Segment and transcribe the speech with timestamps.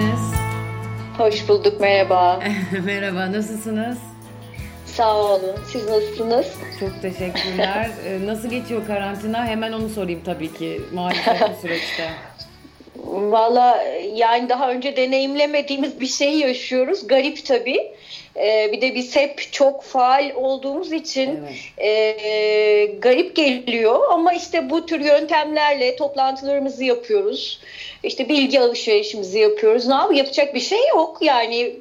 [0.00, 0.20] geldiniz.
[1.18, 2.40] Hoş bulduk, merhaba.
[2.84, 3.98] Merhaba, nasılsınız?
[4.86, 5.56] Sağ olun.
[5.72, 6.46] Siz nasılsınız?
[6.80, 7.90] Çok teşekkürler.
[8.06, 9.46] Ee, Nasıl geçiyor karantina?
[9.46, 12.10] Hemen onu sorayım tabii ki maalesef bu süreçte.
[13.06, 13.82] Valla
[14.14, 17.06] yani daha önce deneyimlemediğimiz bir şey yaşıyoruz.
[17.06, 17.92] Garip tabii.
[18.36, 21.38] Ee, bir de biz hep çok faal olduğumuz için
[21.78, 24.00] e, garip geliyor.
[24.10, 27.60] Ama işte bu tür yöntemlerle toplantılarımızı yapıyoruz.
[28.02, 29.86] İşte bilgi alışverişimizi yapıyoruz.
[29.86, 30.14] Ne yapalım?
[30.16, 31.18] Yapacak bir şey yok.
[31.20, 31.72] Yani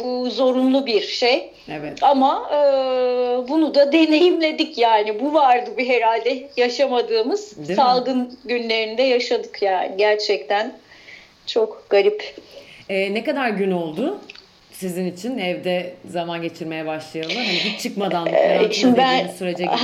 [0.00, 1.50] bu zorunlu bir şey.
[1.70, 1.98] Evet.
[2.02, 2.58] Ama e,
[3.48, 5.20] bunu da deneyimledik yani.
[5.20, 7.74] Bu vardı bir herhalde yaşamadığımız Değil mi?
[7.74, 9.96] salgın günlerinde yaşadık yani.
[9.96, 10.72] Gerçekten
[11.46, 12.34] çok garip.
[12.88, 14.20] Ee, ne kadar gün oldu
[14.80, 17.32] sizin için evde zaman geçirmeye başlayalı?
[17.34, 19.74] Hani hiç çıkmadan karantina Ee, şimdi ben- sürece girdi.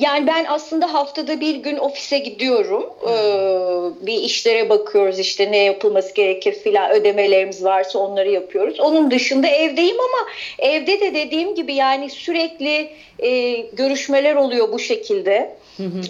[0.00, 2.90] Yani ben aslında haftada bir gün ofise gidiyorum.
[3.08, 8.80] Ee, bir işlere bakıyoruz işte ne yapılması gerekir filan ödemelerimiz varsa onları yapıyoruz.
[8.80, 15.56] Onun dışında evdeyim ama evde de dediğim gibi yani sürekli e, görüşmeler oluyor bu şekilde.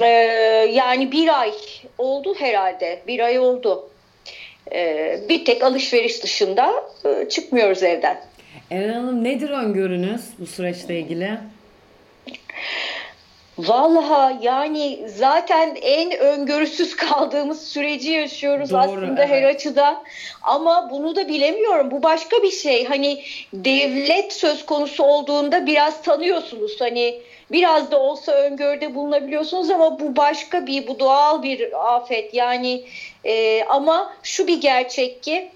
[0.01, 0.07] Ee,
[0.73, 1.53] yani bir ay
[1.99, 2.99] oldu herhalde.
[3.07, 3.89] Bir ay oldu.
[4.73, 8.21] Ee, bir tek alışveriş dışında e, çıkmıyoruz evden.
[8.71, 11.39] Eren Hanım nedir öngörünüz bu süreçle ilgili?
[13.59, 19.55] Vallahi yani zaten en öngörüsüz kaldığımız süreci yaşıyoruz Doğru, aslında her evet.
[19.57, 20.03] açıdan.
[20.43, 21.91] Ama bunu da bilemiyorum.
[21.91, 22.85] Bu başka bir şey.
[22.85, 26.81] Hani devlet söz konusu olduğunda biraz tanıyorsunuz.
[26.81, 27.21] Hani
[27.53, 32.35] biraz da olsa öngörüde bulunabiliyorsunuz ama bu başka bir, bu doğal bir afet.
[32.35, 32.85] Yani
[33.25, 35.51] e, ama şu bir gerçek ki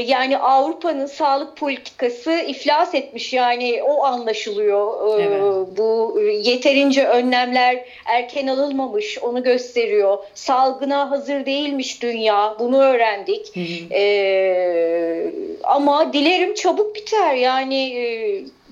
[0.00, 5.18] yani Avrupa'nın sağlık politikası iflas etmiş yani o anlaşılıyor.
[5.18, 5.42] Ee, Evet.
[5.78, 10.18] Bu yeterince önlemler erken alınmamış onu gösteriyor.
[10.34, 13.56] Salgına hazır değilmiş dünya bunu öğrendik.
[13.56, 13.94] Hı hı.
[13.94, 15.32] Ee,
[15.62, 18.04] ama dilerim çabuk biter yani e,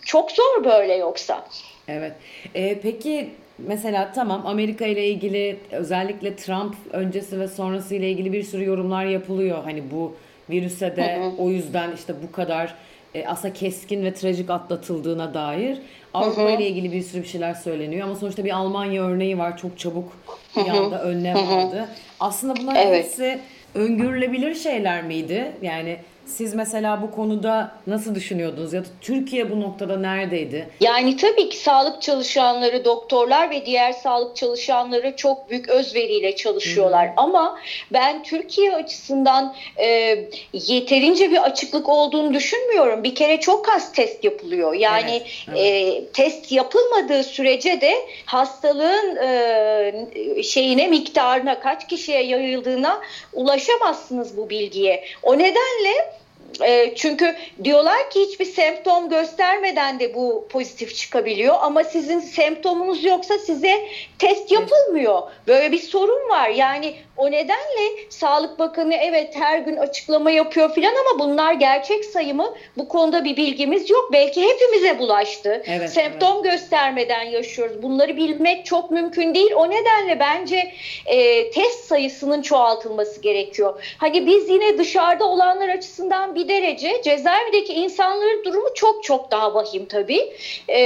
[0.06, 1.44] çok zor böyle yoksa.
[1.88, 2.12] Evet.
[2.54, 8.42] Ee, peki mesela tamam Amerika ile ilgili özellikle Trump öncesi ve sonrası ile ilgili bir
[8.42, 9.64] sürü yorumlar yapılıyor.
[9.64, 10.14] Hani bu
[10.50, 12.74] virüse de o yüzden işte bu kadar
[13.14, 15.78] e, aslında keskin ve trajik atlatıldığına dair
[16.14, 19.78] Avrupa ile ilgili bir sürü bir şeyler söyleniyor ama sonuçta bir Almanya örneği var çok
[19.78, 20.12] çabuk
[20.56, 21.88] bir anda önlem aldı.
[22.20, 23.04] Aslında bunlar Evet.
[23.04, 23.38] hepsi
[23.74, 25.52] öngörülebilir şeyler miydi?
[25.62, 25.96] Yani
[26.26, 30.68] siz mesela bu konuda nasıl düşünüyordunuz ya da Türkiye bu noktada neredeydi?
[30.80, 37.10] Yani tabii ki sağlık çalışanları, doktorlar ve diğer sağlık çalışanları çok büyük özveriyle çalışıyorlar.
[37.16, 37.58] Ama
[37.92, 40.18] ben Türkiye açısından e,
[40.52, 43.04] yeterince bir açıklık olduğunu düşünmüyorum.
[43.04, 44.74] Bir kere çok az test yapılıyor.
[44.74, 47.94] Yani Evet, e, test yapılmadığı sürece de
[48.26, 53.00] hastalığın e, şeyine miktarına kaç kişiye yayıldığına
[53.32, 55.04] ulaşamazsınız bu bilgiye.
[55.22, 56.15] O nedenle
[56.64, 63.38] e, çünkü diyorlar ki hiçbir semptom göstermeden de bu pozitif çıkabiliyor ama sizin semptomunuz yoksa
[63.38, 63.86] size
[64.18, 65.22] test yapılmıyor.
[65.46, 66.48] Böyle bir sorun var.
[66.48, 72.34] Yani o nedenle Sağlık Bakanı evet her gün açıklama yapıyor filan ama bunlar gerçek sayı
[72.34, 72.54] mı?
[72.76, 74.10] Bu konuda bir bilgimiz yok.
[74.12, 75.62] Belki hepimize bulaştı.
[75.66, 77.82] Evet, Semptom göstermeden yaşıyoruz.
[77.82, 79.52] Bunları bilmek çok mümkün değil.
[79.56, 80.72] O nedenle bence
[81.06, 83.82] e, test sayısının çoğaltılması gerekiyor.
[83.98, 89.86] Hani biz yine dışarıda olanlar açısından bir derece cezaevindeki insanların durumu çok çok daha vahim
[89.86, 90.32] tabii.
[90.68, 90.80] E,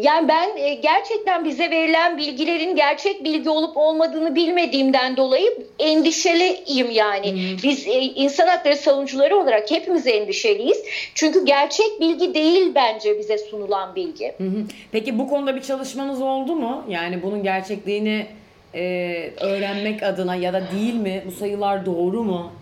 [0.00, 7.56] yani ben e, gerçekten bize verilen bilgilerin gerçek bilgi olup olmadığını bilmediğimden dolayı endişeliyim yani.
[7.62, 10.82] Biz e, insan hakları savunucuları olarak hepimiz endişeliyiz.
[11.14, 14.34] Çünkü gerçek bilgi değil bence bize sunulan bilgi.
[14.38, 14.64] Hı hı.
[14.92, 16.84] Peki bu konuda bir çalışmanız oldu mu?
[16.88, 18.26] Yani bunun gerçekliğini
[18.74, 21.22] e, öğrenmek adına ya da değil mi?
[21.26, 22.52] Bu sayılar doğru mu?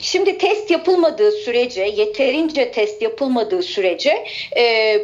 [0.00, 4.24] Şimdi test yapılmadığı sürece, yeterince test yapılmadığı sürece
[4.56, 4.96] e,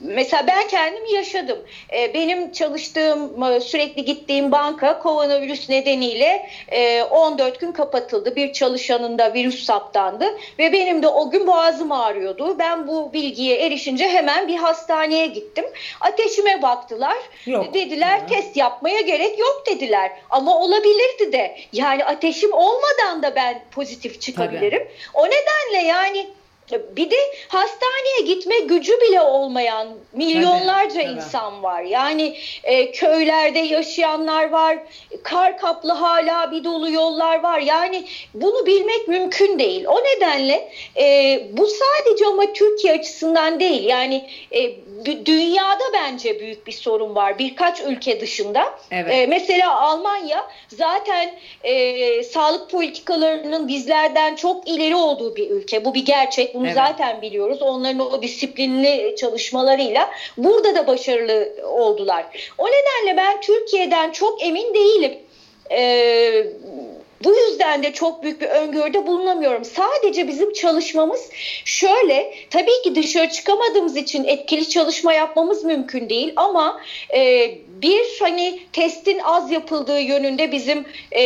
[0.00, 1.58] mesela ben kendim yaşadım.
[1.92, 8.36] E, benim çalıştığım, e, sürekli gittiğim banka koronavirüs nedeniyle e, 14 gün kapatıldı.
[8.36, 10.24] Bir çalışanın da virüs saptandı
[10.58, 12.58] ve benim de o gün boğazım ağrıyordu.
[12.58, 15.64] Ben bu bilgiye erişince hemen bir hastaneye gittim.
[16.00, 17.16] Ateşime baktılar.
[17.46, 17.74] Yok.
[17.74, 18.26] Dediler Ya.
[18.26, 20.10] test yapmaya gerek yok dediler.
[20.30, 21.56] Ama olabilirdi de.
[21.72, 24.88] Yani ateşim olmadan da ben pozitif çıkabilirim.
[25.14, 26.26] O nedenle yani
[26.72, 27.16] bir de
[27.48, 31.16] hastaneye gitme gücü bile olmayan milyonlarca Tabii, tabii.
[31.16, 31.82] insan var.
[31.82, 34.78] Yani e, köylerde yaşayanlar var.
[35.22, 37.58] Kar kaplı hala bir dolu yollar var.
[37.58, 39.84] Yani bunu bilmek mümkün değil.
[39.86, 43.84] O nedenle e, bu sadece ama Türkiye açısından değil.
[43.84, 44.74] Yani e,
[45.06, 47.38] dünyada bence büyük bir sorun var.
[47.38, 48.78] Birkaç ülke dışında.
[48.90, 49.14] Evet.
[49.14, 51.30] E, mesela Almanya zaten
[51.64, 55.84] e, sağlık politikalarının bizlerden çok ileri olduğu bir ülke.
[55.84, 56.54] Bu bir gerçek.
[56.54, 56.74] Bunu Evet.
[56.74, 57.62] zaten biliyoruz.
[57.62, 62.24] Onların o disiplinli çalışmalarıyla burada da başarılı oldular.
[62.58, 65.18] O nedenle ben Türkiye'den çok emin değilim.
[65.70, 66.46] E,
[67.24, 69.64] bu yüzden de çok büyük bir öngörüde bulunamıyorum.
[69.64, 71.30] Sadece bizim çalışmamız
[71.64, 76.80] şöyle, tabii ki dışarı çıkamadığımız için etkili çalışma yapmamız mümkün değil ama
[77.14, 77.50] e,
[77.82, 81.22] bir hani testin az yapıldığı yönünde bizim e,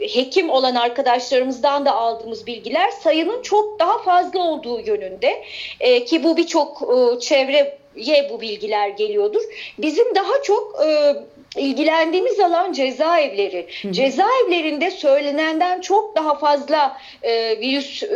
[0.00, 5.42] hekim olan arkadaşlarımızdan da aldığımız bilgiler sayının çok daha fazla olduğu yönünde
[5.80, 9.42] E, ki bu birçok e, çevreye bu bilgiler geliyordur.
[9.78, 11.16] Bizim daha çok e,
[11.56, 13.66] ilgilendiğimiz alan cezaevleri.
[13.90, 18.08] Cezaevlerinde söylenenden çok daha fazla e, virüs e,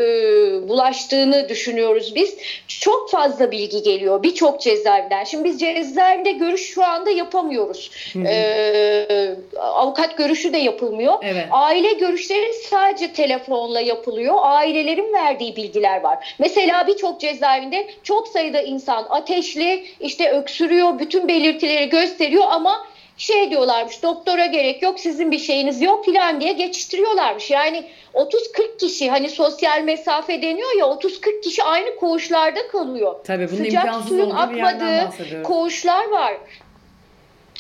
[0.69, 2.37] bulaştığını düşünüyoruz biz.
[2.69, 5.25] Çok fazla bilgi geliyor birçok cezaevinden.
[5.25, 7.91] Şimdi biz cezaevinde görüş şu anda yapamıyoruz.
[8.27, 11.15] E, avukat görüşü de yapılmıyor.
[11.23, 11.47] Evet.
[11.51, 14.35] Aile görüşleri sadece telefonla yapılıyor.
[14.41, 16.35] Ailelerin verdiği bilgiler var.
[16.39, 22.87] Mesela birçok cezaevinde çok sayıda insan ateşli, işte öksürüyor, bütün belirtileri gösteriyor ama
[23.21, 27.51] şey diyorlarmış doktora gerek yok sizin bir şeyiniz yok filan diye geçiştiriyorlarmış.
[27.51, 27.85] Yani
[28.15, 33.15] 30-40 kişi hani sosyal mesafe deniyor ya 30-40 kişi aynı koğuşlarda kalıyor.
[33.25, 35.11] Tabii bunun Sıcak suyun akmadığı
[35.43, 36.35] koğuşlar var.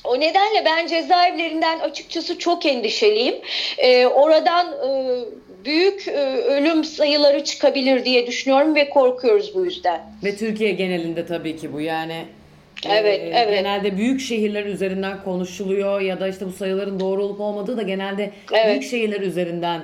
[0.04, 3.34] O nedenle ben cezaevlerinden açıkçası çok endişeliyim.
[3.78, 5.20] Ee, oradan e,
[5.64, 10.00] büyük e, ölüm sayıları çıkabilir diye düşünüyorum ve korkuyoruz bu yüzden.
[10.24, 12.24] Ve Türkiye genelinde tabii ki bu yani.
[12.86, 13.48] E, Evet, evet.
[13.50, 18.30] Genelde büyük şehirler üzerinden konuşuluyor ya da işte bu sayıların doğru olup olmadığı da genelde
[18.52, 18.66] Evet.
[18.66, 19.82] büyük şehirler üzerinden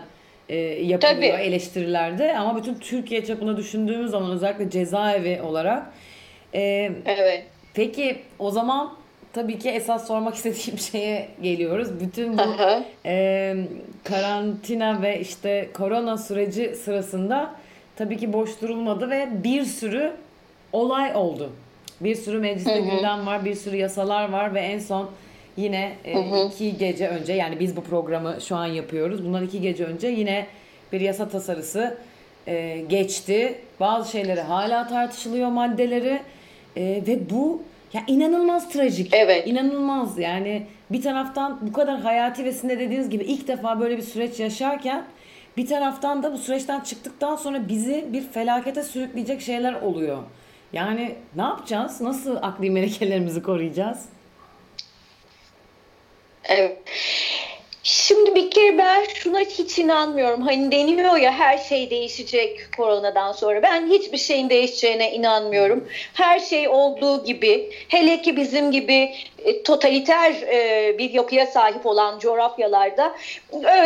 [0.48, 1.26] e, yapılıyor Tabii.
[1.26, 2.38] eleştirilerde.
[2.38, 5.86] Ama bütün Türkiye çapında düşündüğümüz zaman özellikle cezaevi olarak
[6.54, 6.60] e,
[7.06, 7.42] Evet.
[7.74, 8.92] peki o zaman
[9.32, 12.00] tabii ki esas sormak istediğim şeye geliyoruz.
[12.00, 12.82] Bütün bu Aha.
[13.06, 13.54] e,
[14.04, 17.54] karantina ve işte korona süreci sırasında
[17.96, 20.12] tabii ki boş durulmadı ve bir sürü
[20.72, 21.50] olay oldu.
[22.00, 25.10] Bir sürü mecliste gündem var, bir sürü yasalar var ve en son
[25.56, 29.24] yine e, iki gece önce yani biz bu programı şu an yapıyoruz.
[29.24, 30.46] Bundan iki gece önce yine
[30.92, 31.98] bir yasa tasarısı
[32.48, 33.58] e, geçti.
[33.80, 36.20] Bazı şeyleri hala tartışılıyor maddeleri
[36.76, 37.62] E, ve bu
[37.92, 39.14] ya inanılmaz trajik.
[39.14, 39.46] Evet.
[39.46, 43.96] İnanılmaz yani bir taraftan bu kadar hayati ve sizin de dediğiniz gibi ilk defa böyle
[43.96, 45.04] bir süreç yaşarken
[45.56, 50.18] bir taraftan da bu süreçten çıktıktan sonra bizi bir felakete sürükleyecek şeyler oluyor.
[50.72, 52.00] Yani ne yapacağız?
[52.00, 54.04] Nasıl akli melekelerimizi koruyacağız?
[56.44, 56.78] Evet.
[57.82, 60.42] Şimdi bir kere ben şuna hiç inanmıyorum.
[60.42, 63.62] Hani deniyor ya her şey değişecek koronadan sonra.
[63.62, 65.88] Ben hiçbir şeyin değişeceğine inanmıyorum.
[66.14, 69.14] Her şey olduğu gibi hele ki bizim gibi
[69.46, 73.14] e, totaliter e, bir yapıya sahip olan coğrafyalarda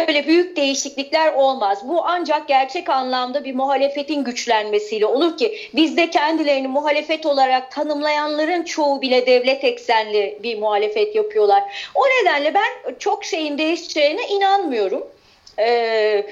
[0.09, 1.89] öyle büyük değişiklikler olmaz.
[1.89, 9.03] Bu ancak gerçek anlamda bir muhalefetin güçlenmesiyle olur ki bizde kendilerini muhalefet olarak tanımlayanların çoğu
[9.03, 11.63] bile devlet eksenli bir muhalefet yapıyorlar.
[11.95, 15.07] O nedenle ben çok şeyin değişeceğine inanmıyorum.
[15.61, 16.27] Ee,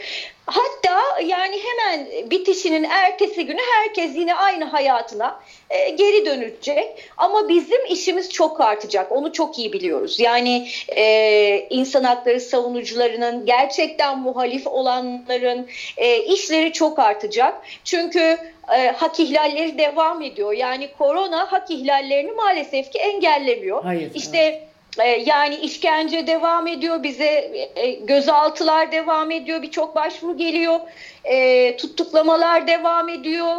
[0.47, 7.11] hatta yani hemen bitişinin ertesi günü herkes yine aynı hayatına e, geri dönecek.
[7.17, 9.13] Ama bizim işimiz çok artacak.
[9.13, 10.21] Onu çok iyi biliyoruz.
[10.21, 17.55] Yani e, insan hakları savunucularının gerçekten muhalif olanların e, işleri çok artacak.
[17.85, 18.39] Çünkü
[18.77, 20.53] e, hak ihlalleri devam ediyor.
[20.53, 23.85] Yani korona hak ihlallerini maalesef ki engellemiyor.
[23.85, 24.11] Hayır.
[24.15, 24.68] İşte e,
[25.05, 30.81] yani işkence devam ediyor bize e, gözaltılar devam ediyor birçok başvuru geliyor
[31.25, 33.57] e, tutuklamalar devam ediyor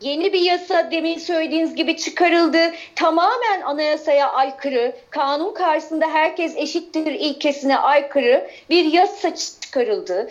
[0.00, 2.58] yeni bir yasa demin söylediğiniz gibi çıkarıldı.
[2.96, 10.30] Tamamen anayasaya aykırı kanun karşısında herkes eşittir ilkesine aykırı bir yasa çıkarıldı.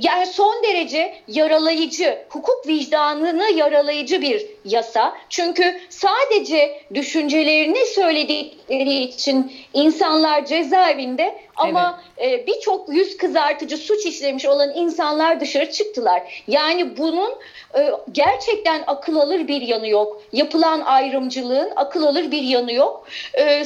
[0.00, 5.16] Yani son derece yaralayıcı hukuk vicdanını yaralayıcı bir yasa.
[5.28, 14.72] Çünkü sadece düşüncelerini söyledikleri için insanlar cezaevinde ama e, birçok yüz kızartıcı suç işlemiş olan
[14.74, 16.42] insanlar dışarı çıktılar.
[16.48, 17.30] Yani bunun
[17.78, 20.22] e, gerçekten akıl alır bir yanı yok.
[20.32, 23.06] Yapılan ayrımcılığın akıl alır bir yanı yok.
[23.38, 23.64] E,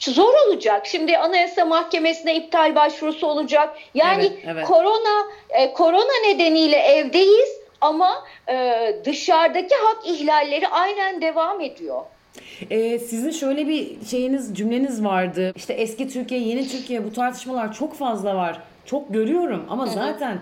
[0.00, 0.86] zor olacak.
[0.86, 3.76] Şimdi Anayasa Mahkemesi'ne iptal başvurusu olacak.
[3.94, 4.66] Yani Evet, evet.
[4.66, 7.48] korona e, korona nedeniyle evdeyiz
[7.80, 12.02] ama e, dışarıdaki hak ihlalleri aynen devam ediyor.
[12.70, 15.52] Ee, sizin şöyle bir şeyiniz cümleniz vardı.
[15.56, 18.58] İşte eski Türkiye, yeni Türkiye bu tartışmalar çok fazla var.
[18.86, 20.38] Çok görüyorum ama zaten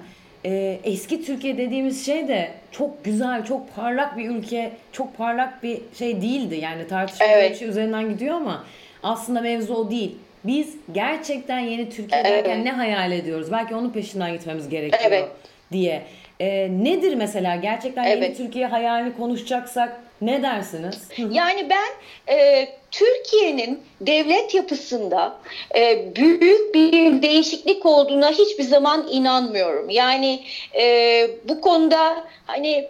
[0.46, 5.78] e, eski Türkiye dediğimiz şey de çok güzel, çok parlak bir ülke, çok parlak bir
[5.98, 6.54] şey değildi.
[6.62, 7.58] Yani tartışma Evet.
[7.58, 8.64] şey üzerinden gidiyor ama
[9.02, 10.16] aslında mevzu o değil.
[10.44, 12.30] Biz gerçekten yeni Türkiye Evet.
[12.44, 13.52] derken ne hayal ediyoruz?
[13.52, 15.28] Belki onun peşinden gitmemiz gerekiyor Evet.
[15.72, 16.02] diye.
[16.40, 18.36] Ee, nedir mesela gerçekten yeni Evet.
[18.36, 21.08] Türkiye hayalini konuşacaksak ne dersiniz?
[21.30, 21.88] Yani ben
[22.34, 25.36] e, Türkiye'nin devlet yapısında
[25.76, 29.90] e, büyük bir değişiklik olduğuna hiçbir zaman inanmıyorum.
[29.90, 30.40] Yani
[30.80, 32.88] e, bu konuda hani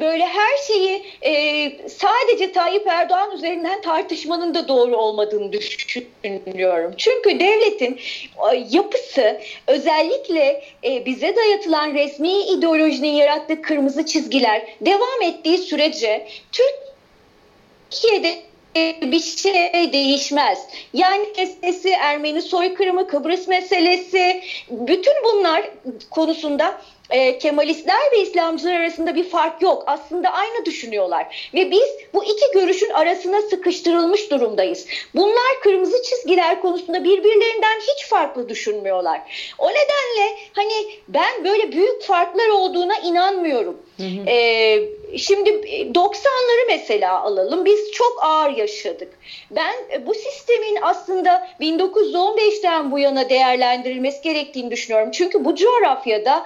[0.00, 6.94] böyle her şeyi e, sadece Tayyip Erdoğan üzerinden tartışmanın da doğru olmadığını düşünüyorum.
[6.96, 8.00] Çünkü devletin
[8.52, 18.34] e, yapısı özellikle e, bize dayatılan resmi ideolojinin yarattığı kırmızı çizgiler devam ettiği sürece Türkiye'de
[19.02, 20.58] bir şey değişmez.
[20.92, 25.70] Yani meselesi, Ermeni soykırımı, Kıbrıs meselesi, bütün bunlar
[26.10, 29.84] konusunda e, Kemalistler ve İslamcılar arasında bir fark yok.
[29.86, 31.50] Aslında aynı düşünüyorlar.
[31.54, 34.86] Ve biz bu iki görüşün arasına sıkıştırılmış durumdayız.
[35.14, 39.20] Bunlar kırmızı çizgiler konusunda birbirlerinden hiç farklı düşünmüyorlar.
[39.58, 40.72] O nedenle hani
[41.08, 43.82] ben böyle büyük farklar olduğuna inanmıyorum.
[44.26, 44.82] Ee,
[45.16, 45.50] şimdi
[45.94, 47.64] 90'ları mesela alalım.
[47.64, 49.08] Biz çok ağır yaşadık.
[49.50, 55.10] Ben e, bu sistemin aslında 1915'ten bu yana değerlendirilmesi gerektiğini düşünüyorum.
[55.10, 56.44] Çünkü bu coğrafyada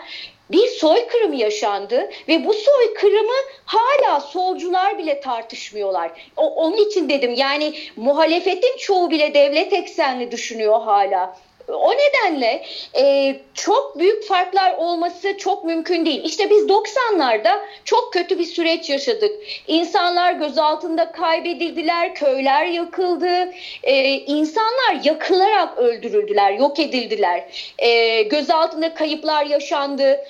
[0.51, 6.11] bir soykırım yaşandı ve bu soykırımı hala solcular bile tartışmıyorlar.
[6.37, 11.37] O, onun için dedim yani muhalefetin çoğu bile devlet eksenli düşünüyor hala.
[11.73, 12.65] O nedenle
[12.97, 16.25] e, çok büyük farklar olması çok mümkün değil.
[16.25, 19.33] İşte biz 90'larda çok kötü bir süreç yaşadık.
[19.67, 23.53] İnsanlar gözaltında kaybedildiler, köyler yakıldı,
[23.83, 27.45] e, insanlar yakılarak öldürüldüler, yok edildiler.
[27.79, 30.21] E, gözaltında kayıplar yaşandı.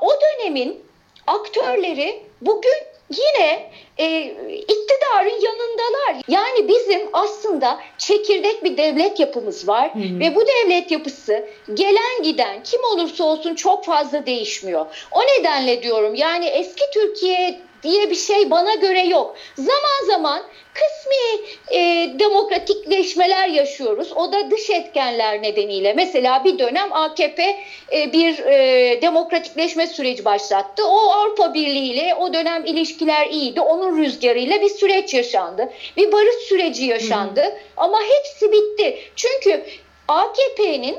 [0.00, 0.84] O dönemin
[1.26, 2.78] aktörleri bugün
[3.10, 4.20] yine e,
[4.58, 6.22] iktidarın yanındalar.
[6.28, 12.84] Yani bizim aslında çekirdek bir devlet yapımız var ve bu devlet yapısı gelen giden kim
[12.84, 14.86] olursa olsun çok fazla değişmiyor.
[15.12, 19.36] O nedenle diyorum yani eski Türkiye diye bir şey bana göre yok.
[19.56, 20.42] Zaman zaman
[20.74, 24.12] kısmi e, demokratikleşmeler yaşıyoruz.
[24.12, 25.92] O da dış etkenler nedeniyle.
[25.92, 27.56] Mesela bir dönem AKP
[27.92, 30.86] e, bir e, demokratikleşme süreci başlattı.
[30.86, 33.60] O Avrupa Birliği ile o dönem ilişkiler iyiydi.
[33.60, 35.72] Onun rüzgarıyla bir süreç yaşandı.
[35.96, 37.56] Bir barış süreci yaşandı.
[37.76, 38.98] Ama hepsi bitti.
[39.16, 39.64] Çünkü
[40.08, 40.98] AKP'nin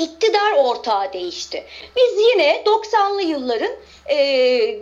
[0.00, 1.64] iktidar ortağı değişti.
[1.96, 3.72] Biz yine 90'lı yılların
[4.06, 4.16] e,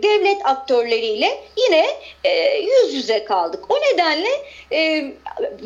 [0.03, 1.85] devlet aktörleriyle yine
[2.23, 3.63] e, yüz yüze kaldık.
[3.69, 4.29] O nedenle
[4.71, 5.11] e,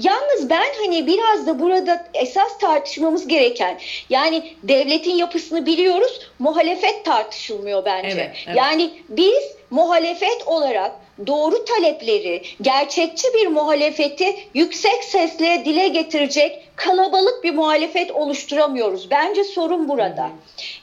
[0.02, 3.80] yalnız ben hani biraz da burada esas tartışmamız gereken
[4.10, 8.08] yani devletin yapısını biliyoruz muhalefet tartışılmıyor bence.
[8.08, 8.58] Evet, evet.
[8.58, 9.44] Yani biz
[9.74, 10.92] muhalefet olarak
[11.28, 19.12] doğru talepleri, gerçekçi bir muhalefeti yüksek sesle dile getirecek kalabalık bir muhalefet oluşturamıyoruz.
[19.12, 20.30] Bence sorun burada.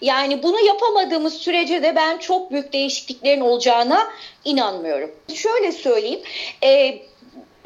[0.01, 4.11] Yani bunu yapamadığımız sürece de ben çok büyük değişikliklerin olacağına
[4.45, 5.11] inanmıyorum.
[5.35, 6.21] Şöyle söyleyeyim.
[6.65, 6.99] E,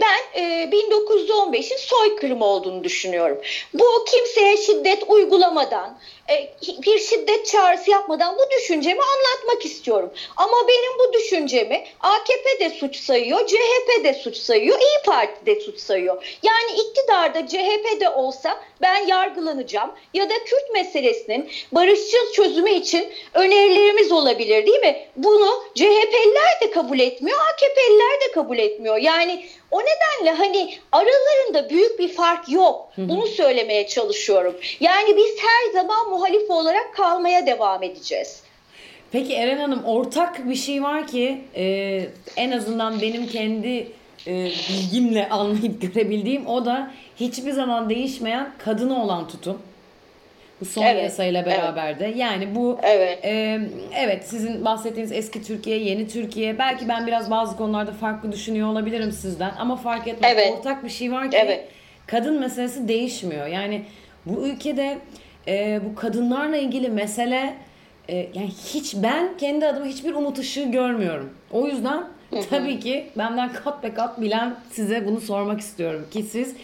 [0.01, 3.39] ben e, 1915'in soykırım olduğunu düşünüyorum.
[3.75, 5.99] Bu kimseye şiddet uygulamadan,
[6.87, 10.13] bir şiddet çağrısı yapmadan bu düşüncemi anlatmak istiyorum.
[10.37, 15.61] Ama benim bu düşüncemi AKP de suç sayıyor, CHP de suç sayıyor, İyi Parti de
[15.61, 16.39] suç sayıyor.
[16.43, 24.13] Yani iktidarda CHP de olsa ben yargılanacağım ya da Kürt meselesinin barışçıl çözümü için önerilerimiz
[24.13, 25.09] olabilir değil mi?
[25.17, 28.97] Bunu CHP'liler de kabul etmiyor, AKP'liler de kabul etmiyor.
[28.97, 32.89] Yani o nedenle hani aralarında büyük bir fark yok.
[32.97, 34.57] Bunu söylemeye çalışıyorum.
[34.81, 38.43] Yani biz her zaman muhalif olarak kalmaya devam edeceğiz.
[39.13, 42.07] Peki Eren Hanım ortak bir şey var ki e,
[42.37, 43.89] en azından benim kendi
[44.27, 44.33] e,
[44.69, 49.59] bilgimle anlayıp görebildiğim o da hiçbir zaman değişmeyen kadına olan tutum.
[50.61, 52.13] Bu son Evet, yasayla beraber de.
[52.17, 53.25] Yani bu Evet.
[53.25, 53.61] e,
[53.97, 56.59] evet sizin bahsettiğiniz eski Türkiye, yeni Türkiye.
[56.59, 60.33] Belki ben biraz bazı konularda farklı düşünüyor olabilirim sizden ama fark etmez.
[60.35, 60.53] Evet.
[60.59, 61.69] Ortak bir şey var ki Evet.
[62.07, 63.47] kadın meselesi değişmiyor.
[63.47, 63.83] Yani
[64.27, 64.99] bu ülkede
[65.49, 67.55] e, bu kadınlarla ilgili mesele
[68.09, 71.31] e, yani hiç ben kendi adıma hiçbir umut ışığı görmüyorum.
[71.53, 72.05] O yüzden
[72.51, 76.55] tabii ki benden kat be kat bilen size bunu sormak istiyorum ki siz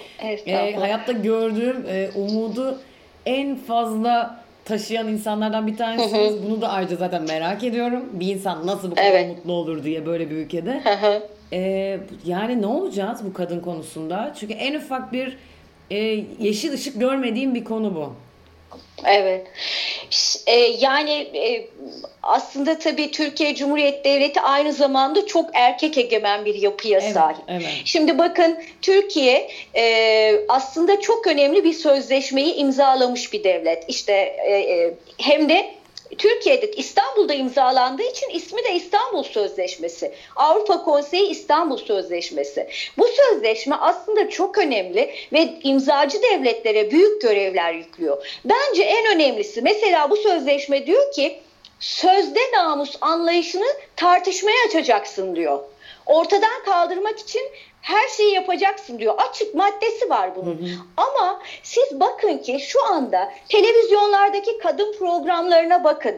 [0.46, 2.78] e, hayatta gördüğüm e, umudu
[3.26, 6.42] en fazla taşıyan insanlardan bir tanesiniz.
[6.48, 8.04] Bunu da ayrıca zaten merak ediyorum.
[8.12, 9.36] Bir insan nasıl bu kadar Evet.
[9.36, 10.80] mutlu olur diye böyle bir ülkede.
[10.84, 11.22] Hı hı.
[11.52, 14.34] Ee, yani ne olacağız bu kadın konusunda?
[14.40, 15.36] Çünkü en ufak bir
[15.90, 15.96] e,
[16.40, 18.12] yeşil ışık görmediğim bir konu bu.
[19.06, 19.46] Evet.
[20.46, 21.68] E, yani e,
[22.22, 27.42] aslında tabii Türkiye Cumhuriyeti Devleti aynı zamanda çok erkek egemen bir yapıya Evet, sahip.
[27.48, 27.68] evet.
[27.84, 33.84] Şimdi bakın Türkiye e, aslında çok önemli bir sözleşmeyi imzalamış bir devlet.
[33.88, 35.79] İşte e, hem de
[36.18, 40.14] Türkiye'de İstanbul'da imzalandığı için ismi de İstanbul Sözleşmesi.
[40.36, 42.68] Avrupa Konseyi İstanbul Sözleşmesi.
[42.98, 48.40] Bu sözleşme aslında çok önemli ve imzacı devletlere büyük görevler yüklüyor.
[48.44, 51.40] Bence en önemlisi mesela bu sözleşme diyor ki
[51.80, 55.60] sözde namus anlayışını tartışmaya açacaksın diyor.
[56.06, 57.42] Ortadan kaldırmak için
[57.82, 59.14] her şeyi yapacaksın diyor.
[59.28, 60.66] Açık maddesi var bunun.
[60.96, 66.16] Ama siz bakın ki şu anda televizyonlardaki kadın programlarına bakın.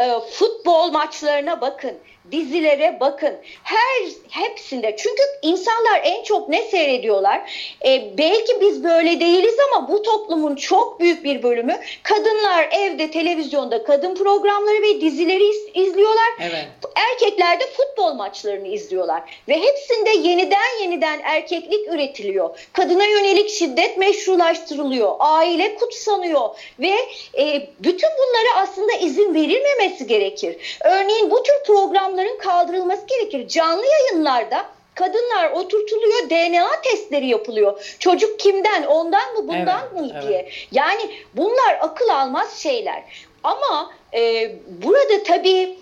[0.00, 1.92] E, Futbol maçlarına bakın,
[2.32, 3.34] dizilere bakın.
[3.62, 7.50] Her hepsinde çünkü insanlar en çok ne seyrediyorlar?
[7.86, 13.84] E, belki biz böyle değiliz ama bu toplumun çok büyük bir bölümü kadınlar evde televizyonda
[13.84, 16.28] kadın programları ve dizileri iz- izliyorlar.
[16.40, 16.66] Evet.
[17.10, 22.68] Erkekler de futbol maçlarını izliyorlar ve hepsinde yeniden yeniden erkeklik üretiliyor.
[22.72, 26.48] Kadına yönelik şiddet meşrulaştırılıyor, aile kutsanıyor
[26.78, 26.94] ve
[27.38, 30.78] e, bütün bunlara aslında izin verilmemesi gerekir.
[30.84, 33.48] Örneğin bu tür programların kaldırılması gerekir.
[33.48, 37.96] Canlı yayınlarda kadınlar oturtuluyor, DNA testleri yapılıyor.
[37.98, 40.28] Çocuk kimden, ondan mı, bundan Evet, mı evet.
[40.28, 40.48] diye.
[40.72, 43.02] Yani bunlar akıl almaz şeyler.
[43.42, 45.78] Ama e, burada tabii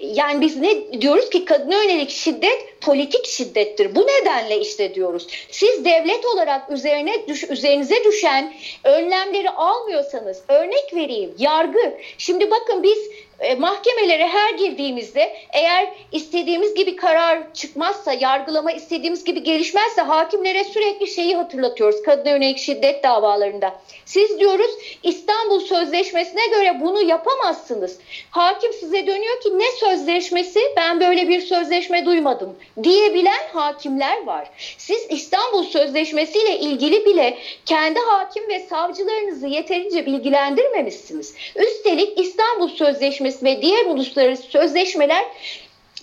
[0.00, 3.94] yani biz ne diyoruz ki kadına yönelik şiddet politik şiddettir.
[3.94, 5.26] Bu nedenle işte diyoruz.
[5.50, 8.54] Siz devlet olarak üzerine düş, üzerinize düşen
[8.84, 11.98] önlemleri almıyorsanız örnek vereyim yargı.
[12.18, 12.98] Şimdi bakın biz
[13.40, 21.06] e, mahkemelere her girdiğimizde eğer istediğimiz gibi karar çıkmazsa, yargılama istediğimiz gibi gelişmezse hakimlere sürekli
[21.06, 23.80] şeyi hatırlatıyoruz kadına yönelik şiddet davalarında.
[24.04, 24.70] Siz diyoruz
[25.02, 27.98] İstanbul Sözleşmesi'ne göre bunu yapamazsınız.
[28.30, 34.50] Hakim size dönüyor ki ne sözleşmesi ben böyle bir sözleşme duymadım diyebilen hakimler var.
[34.78, 41.34] Siz İstanbul Sözleşmesi ile ilgili bile kendi hakim ve savcılarınızı yeterince bilgilendirmemişsiniz.
[41.56, 45.24] Üstelik İstanbul Sözleşmesi ve diğer uluslararası sözleşmeler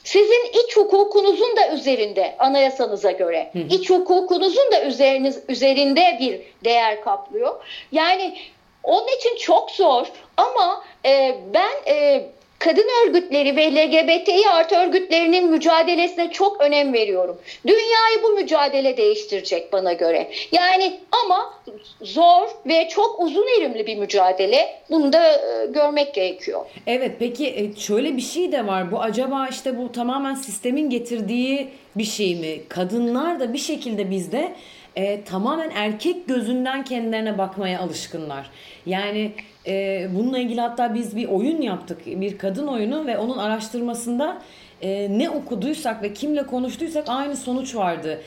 [0.03, 7.65] sizin iç hukukunuzun da üzerinde anayasanıza göre iç hukukunuzun da üzeriniz üzerinde bir değer kaplıyor.
[7.91, 8.37] Yani
[8.83, 12.25] onun için çok zor ama e, ben e,
[12.59, 17.37] kadın örgütleri ve LGBTİ artı örgütlerinin mücadelesine çok önem veriyorum.
[17.67, 20.31] Dünyayı bu mücadele değiştirecek bana göre.
[20.51, 21.53] Yani ama
[22.01, 24.81] zor ve çok uzun erimli bir mücadele.
[24.89, 26.65] Bunu da e, görmek gerekiyor.
[26.87, 28.91] Evet peki e, şöyle bir şey de var.
[28.91, 32.61] Bu acaba işte bu tamamen sistemin getirdiği bir şey mi?
[32.69, 34.53] Kadınlar da bir şekilde bizde
[34.95, 38.49] e, tamamen erkek gözünden kendilerine bakmaya alışkınlar.
[38.85, 39.31] Yani
[39.67, 42.06] e, bununla ilgili hatta biz bir oyun yaptık.
[42.06, 44.41] Bir kadın oyunu ve onun araştırmasında
[44.82, 48.21] e, ne okuduysak ve kimle konuştuysak aynı sonuç vardı.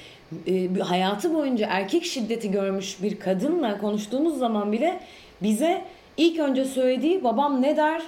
[0.47, 5.01] E, hayatı boyunca erkek şiddeti görmüş bir kadınla konuştuğumuz zaman bile
[5.43, 5.85] bize
[6.17, 8.03] ilk önce söylediği babam ne der,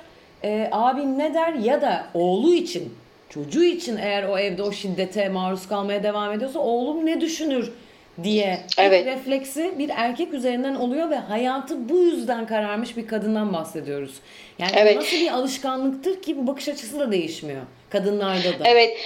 [0.45, 2.93] e, abim ne der ya da oğlu için,
[3.29, 7.73] çocuğu için eğer o evde o şiddete maruz kalmaya devam ediyorsa oğlum ne düşünür
[8.23, 9.07] diye Evet.
[9.07, 14.15] refleksi bir erkek üzerinden oluyor ve hayatı bu yüzden kararmış bir kadından bahsediyoruz.
[14.59, 14.97] Yani Evet.
[14.97, 18.65] nasıl bir alışkanlıktır ki bu bakış açısı da değişmiyor kadınlarda da.
[18.65, 18.97] Evet.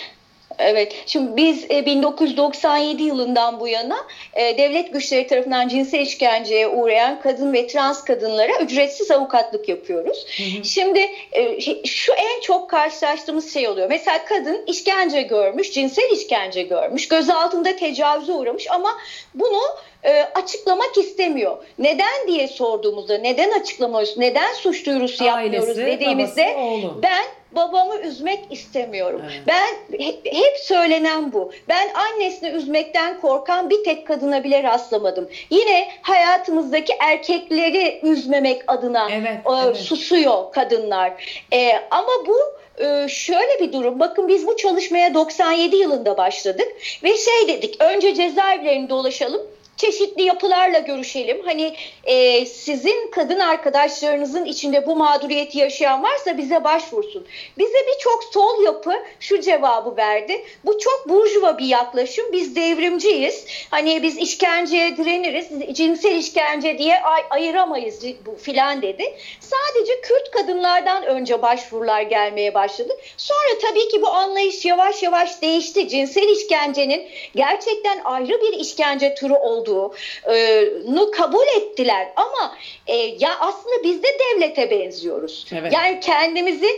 [0.59, 1.03] Evet.
[1.07, 3.97] Şimdi biz e, 1997 yılından bu yana
[4.35, 10.27] e, devlet güçleri tarafından cinsel işkenceye uğrayan kadın ve trans kadınlara ücretsiz avukatlık yapıyoruz.
[10.65, 13.89] Şimdi e, şu en çok karşılaştığımız şey oluyor.
[13.89, 18.91] Mesela kadın işkence görmüş, cinsel işkence görmüş, gözaltında tecavüze uğramış ama
[19.35, 19.61] bunu
[20.07, 21.57] e, açıklamak istemiyor.
[21.79, 27.01] Neden diye sorduğumuzda neden açıklamıyoruz, neden suç duyurusu yapmıyoruz Ailesi, dediğimizde babası, oğlu.
[27.03, 29.23] ben babamı üzmek istemiyorum.
[29.25, 29.43] Evet.
[29.47, 29.99] Ben
[30.33, 31.53] hep, söylenen bu.
[31.69, 35.29] Ben annesini üzmekten korkan bir tek kadına bile rastlamadım.
[35.51, 39.77] Yine hayatımızdaki erkekleri üzmemek adına Evet, e, evet.
[39.77, 41.13] susuyor kadınlar.
[41.53, 42.37] E, ama bu
[42.85, 44.01] e, şöyle bir durum.
[44.01, 46.69] Bakın biz bu çalışmaya 97 yılında başladık
[47.03, 47.83] ve şey dedik.
[47.83, 49.43] Önce cezaevlerini dolaşalım.
[49.77, 51.43] Çeşitli yapılarla görüşelim.
[51.45, 57.27] Hani e, sizin kadın arkadaşlarınızın içinde bu mağduriyeti yaşayan varsa bize başvursun.
[57.59, 60.45] Bize birçok sol yapı şu cevabı verdi.
[60.65, 62.33] Bu çok burjuva bir yaklaşım.
[62.33, 63.47] Biz devrimciyiz.
[63.71, 65.77] Hani biz işkenceye direniriz.
[65.77, 69.05] Cinsel işkence diye ay ayıramayız bu filan dedi.
[69.41, 72.93] Sadece Kürt kadınlardan önce başvurular gelmeye başladı.
[73.17, 75.89] Sonra tabii ki bu anlayış yavaş yavaş değişti.
[75.89, 79.35] Cinsel işkencenin gerçekten ayrı bir işkence türü
[79.69, 82.09] olduğunu kabul ettiler.
[82.17, 85.47] Ama e, ya aslında biz de devlete benziyoruz.
[85.53, 85.73] Evet.
[85.73, 86.69] Yani kendimizi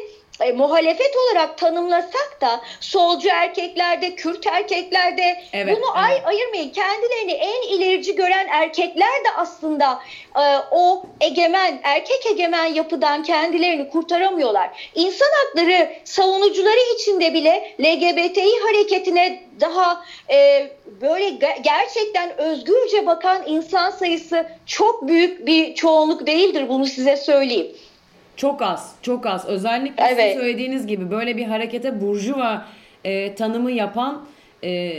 [0.41, 6.05] e, muhalefet olarak tanımlasak da solcu erkeklerde, Kürt erkeklerde evet, bunu evet.
[6.05, 6.71] ay ayırmayın.
[6.71, 10.01] Kendilerini en ilerici gören erkekler de aslında
[10.37, 14.91] e, o egemen, erkek egemen yapıdan kendilerini kurtaramıyorlar.
[14.95, 20.69] İnsan hakları savunucuları içinde bile LGBTİ hareketine daha e,
[21.01, 21.31] böyle
[21.63, 27.77] gerçekten özgürce bakan insan sayısı çok büyük bir çoğunluk değildir bunu size söyleyeyim.
[28.39, 29.47] Çok az, çok az.
[29.47, 30.25] Özellikle evet.
[30.25, 32.65] sizin söylediğiniz gibi böyle bir harekete burjuva
[33.05, 34.25] e, tanımı yapan
[34.65, 34.93] e,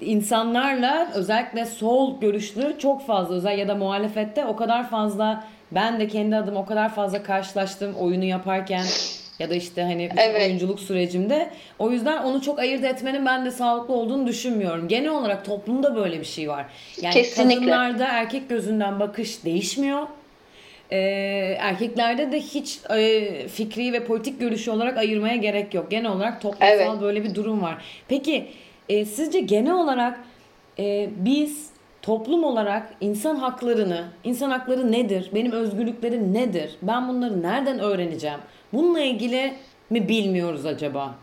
[0.00, 6.08] insanlarla özellikle sol görüşlü çok fazla özel ya da muhalefette o kadar fazla ben de
[6.08, 8.84] kendi adım o kadar fazla karşılaştım oyunu yaparken
[9.38, 10.42] ya da işte hani evet.
[10.42, 11.50] oyunculuk sürecimde.
[11.78, 14.88] O yüzden onu çok ayırt etmenin ben de sağlıklı olduğunu düşünmüyorum.
[14.88, 16.66] Genel olarak toplumda böyle bir şey var.
[17.02, 17.54] Yani Kesinlikle.
[17.54, 20.06] kadınlarda erkek gözünden bakış değişmiyor
[20.90, 20.98] e,
[21.60, 25.90] erkeklerde de hiç e, fikri ve politik görüşü olarak ayırmaya gerek yok.
[25.90, 27.00] Genel olarak toplumsal evet.
[27.00, 27.84] böyle bir durum var.
[28.08, 28.46] Peki
[28.88, 30.20] e, sizce genel olarak
[30.78, 31.70] e, biz
[32.02, 38.38] toplum olarak insan haklarını, insan hakları nedir, benim özgürlüklerim nedir, ben bunları nereden öğreneceğim?
[38.72, 39.54] Bununla ilgili
[39.90, 41.14] mi bilmiyoruz acaba?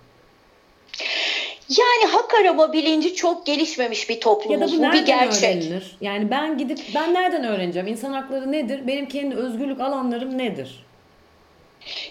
[1.69, 4.73] Yani hak arama bilinci çok gelişmemiş bir toplumumuz.
[4.73, 5.55] Ya da bu, bu bir gerçek.
[5.55, 5.95] Öğrenilir?
[6.01, 7.87] Yani ben gidip ben nereden öğreneceğim?
[7.87, 8.87] İnsan hakları nedir?
[8.87, 10.82] Benim kendi özgürlük alanlarım nedir?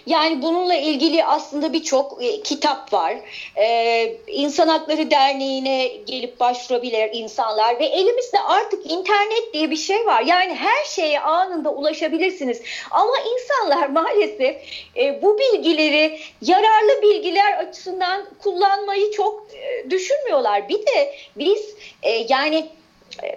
[0.05, 3.15] Yani bununla ilgili aslında birçok e, kitap var.
[3.57, 10.21] Ee, İnsan Hakları Derneği'ne gelip başvurabilir insanlar ve elimizde artık internet diye bir şey var.
[10.21, 12.61] Yani her şeye anında ulaşabilirsiniz.
[12.91, 14.55] Ama insanlar maalesef
[14.97, 20.69] e, bu bilgileri yararlı bilgiler açısından kullanmayı çok e, düşünmüyorlar.
[20.69, 22.65] Bir de biz e, yani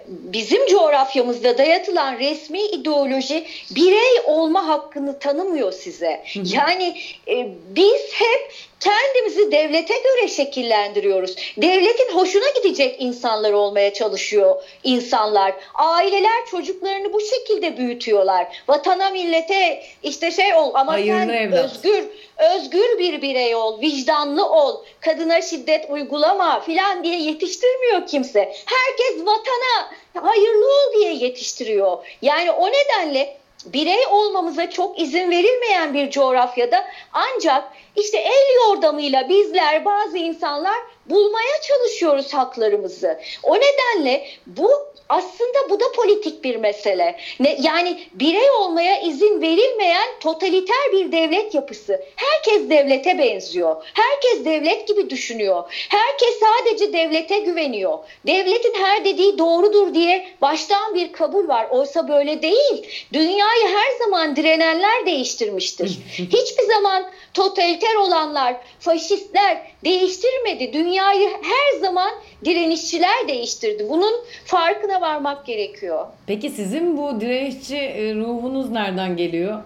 [0.07, 6.23] bizim coğrafyamızda dayatılan resmi ideoloji birey olma hakkını tanımıyor size.
[6.43, 11.35] Yani e, biz hep kendimizi devlete göre şekillendiriyoruz.
[11.57, 15.53] Devletin hoşuna gidecek insanlar olmaya çalışıyor insanlar.
[15.73, 18.47] Aileler çocuklarını bu şekilde büyütüyorlar.
[18.67, 21.65] Vatana millete işte şey ol ama Hayırlı sen evlat.
[21.65, 22.03] özgür
[22.37, 28.39] özgür bir birey ol, vicdanlı ol, kadına şiddet uygulama filan diye yetiştirmiyor kimse.
[28.65, 29.91] Herkes vatana
[30.27, 31.97] hayırlı ol diye yetiştiriyor.
[32.21, 33.37] Yani o nedenle
[33.73, 37.63] birey olmamıza çok izin verilmeyen bir coğrafyada ancak
[37.95, 43.19] işte el yordamıyla bizler bazı insanlar bulmaya çalışıyoruz haklarımızı.
[43.43, 44.71] O nedenle bu
[45.09, 47.15] aslında bu da politik bir mesele.
[47.39, 52.01] Ne, yani birey olmaya izin verilmeyen totaliter bir devlet yapısı.
[52.15, 53.75] Herkes devlete benziyor.
[53.93, 55.63] Herkes devlet gibi düşünüyor.
[55.89, 57.97] Herkes sadece devlete güveniyor.
[58.27, 61.67] Devletin her dediği doğrudur diye baştan bir kabul var.
[61.71, 63.07] Oysa böyle değil.
[63.13, 65.87] Dünyayı her zaman direnenler değiştirmiştir.
[66.17, 70.73] Hiçbir zaman totaliter olanlar, faşistler değiştirmedi.
[70.73, 72.11] Dünyayı her zaman
[72.45, 73.89] direnişçiler değiştirdi.
[73.89, 74.13] Bunun
[74.45, 76.07] farkına varmak gerekiyor.
[76.27, 79.63] Peki sizin bu direnişçi e, ruhunuz nereden geliyor?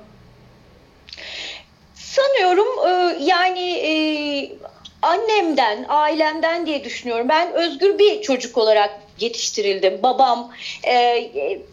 [1.95, 3.93] Sanıyorum e, yani e,
[5.01, 7.29] annemden, ailemden diye düşünüyorum.
[7.29, 10.03] Ben özgür bir çocuk olarak yetiştirildim.
[10.03, 10.51] Babam
[10.87, 11.29] e,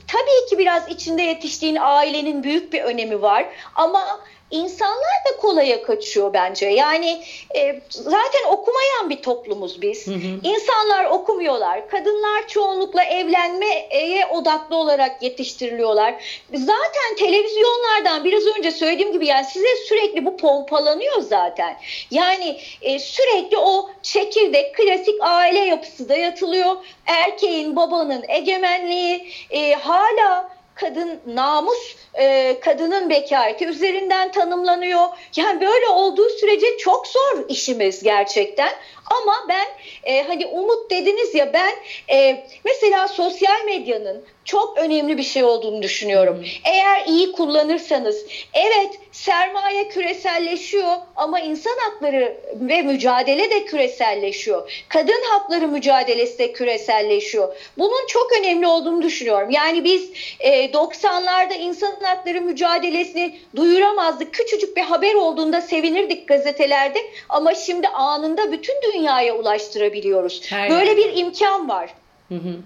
[0.08, 6.32] tabii ki biraz içinde yetiştiğin ailenin büyük bir önemi var ama İnsanlar da kolaya kaçıyor
[6.32, 6.66] bence.
[6.66, 7.22] Yani
[7.56, 10.06] e, zaten okumayan bir toplumuz biz.
[10.06, 10.40] Hı hı.
[10.42, 11.88] İnsanlar okumuyorlar.
[11.88, 16.14] Kadınlar çoğunlukla evlenmeye odaklı olarak yetiştiriliyorlar.
[16.54, 21.76] Zaten televizyonlardan biraz önce söylediğim gibi yani size sürekli bu pompalanıyor zaten.
[22.10, 26.76] Yani e, sürekli o çekirdek klasik aile yapısı dayatılıyor.
[27.06, 35.08] Erkeğin, babanın egemenliği e, hala kadın namus e, kadının bekareti üzerinden tanımlanıyor.
[35.36, 38.70] Yani böyle olduğu sürece çok zor işimiz gerçekten.
[39.10, 39.66] Ama ben
[40.04, 41.74] e, hani umut dediniz ya ben
[42.14, 46.44] e, mesela sosyal medyanın çok önemli bir şey olduğunu düşünüyorum.
[46.64, 54.84] Eğer iyi kullanırsanız, evet sermaye küreselleşiyor ama insan hakları ve mücadele de küreselleşiyor.
[54.88, 57.56] Kadın hakları mücadelesi de küreselleşiyor.
[57.78, 59.50] Bunun çok önemli olduğunu düşünüyorum.
[59.50, 64.34] Yani biz e, 90'larda insan hakları mücadelesini duyuramazdık.
[64.34, 70.42] Küçücük bir haber olduğunda sevinirdik gazetelerde ama şimdi anında bütün dünyaya ulaştırabiliyoruz.
[70.50, 71.90] Her Böyle bir imkan var.
[72.28, 72.56] Hı hı.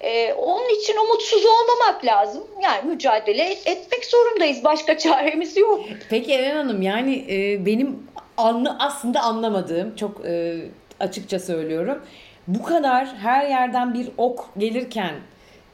[0.00, 2.44] Ee, onun için umutsuz olmamak lazım.
[2.62, 4.64] Yani mücadele et, etmek zorundayız.
[4.64, 5.84] Başka çaremiz yok.
[6.10, 10.56] Peki Eren Hanım yani e, benim anlı, aslında anlamadığım çok e,
[11.00, 12.02] açıkça söylüyorum.
[12.48, 15.14] Bu kadar her yerden bir ok gelirken